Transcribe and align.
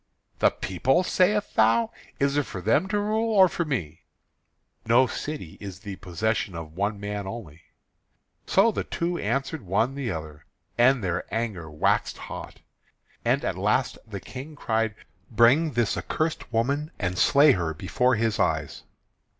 "The 0.39 0.49
people, 0.49 1.03
sayest 1.03 1.53
thou? 1.55 1.91
Is 2.19 2.35
it 2.35 2.47
for 2.47 2.59
them 2.59 2.87
to 2.87 2.99
rule, 2.99 3.35
or 3.35 3.47
for 3.47 3.65
me?" 3.65 4.01
"No 4.83 5.05
city 5.05 5.59
is 5.61 5.81
the 5.81 5.97
possession 5.97 6.55
of 6.55 6.73
one 6.75 6.99
man 6.99 7.27
only." 7.27 7.61
So 8.47 8.71
the 8.71 8.83
two 8.83 9.19
answered 9.19 9.61
one 9.61 9.93
the 9.93 10.09
other, 10.09 10.43
and 10.75 11.03
their 11.03 11.31
anger 11.31 11.69
waxed 11.69 12.17
hot. 12.17 12.61
And 13.23 13.45
at 13.45 13.53
the 13.53 13.61
last 13.61 13.99
the 14.07 14.19
King 14.19 14.55
cried: 14.55 14.95
"Bring 15.29 15.73
this 15.73 15.95
accursed 15.95 16.51
woman, 16.51 16.89
and 16.97 17.15
slay 17.15 17.51
her 17.51 17.71
before 17.75 18.15
his 18.15 18.39
eyes." 18.39 18.81